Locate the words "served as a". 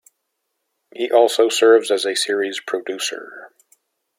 1.47-2.15